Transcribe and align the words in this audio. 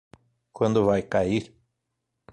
Quando 0.51 0.83
vai 0.83 1.03
cair? 1.03 1.55